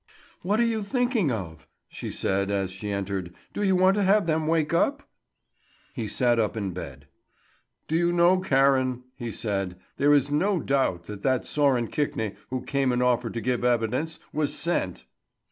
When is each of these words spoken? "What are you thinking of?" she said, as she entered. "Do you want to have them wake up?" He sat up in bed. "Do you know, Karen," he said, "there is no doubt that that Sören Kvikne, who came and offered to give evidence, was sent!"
"What 0.41 0.59
are 0.59 0.65
you 0.65 0.81
thinking 0.81 1.31
of?" 1.31 1.67
she 1.87 2.09
said, 2.09 2.49
as 2.49 2.71
she 2.71 2.89
entered. 2.91 3.35
"Do 3.53 3.61
you 3.61 3.75
want 3.75 3.93
to 3.97 4.01
have 4.01 4.25
them 4.25 4.47
wake 4.47 4.73
up?" 4.73 5.07
He 5.93 6.07
sat 6.07 6.39
up 6.39 6.57
in 6.57 6.71
bed. 6.71 7.05
"Do 7.87 7.95
you 7.95 8.11
know, 8.11 8.39
Karen," 8.39 9.03
he 9.15 9.31
said, 9.31 9.79
"there 9.97 10.11
is 10.11 10.31
no 10.31 10.59
doubt 10.59 11.03
that 11.03 11.21
that 11.21 11.43
Sören 11.43 11.87
Kvikne, 11.87 12.35
who 12.49 12.63
came 12.63 12.91
and 12.91 13.03
offered 13.03 13.35
to 13.35 13.41
give 13.41 13.63
evidence, 13.63 14.17
was 14.33 14.55
sent!" 14.55 15.05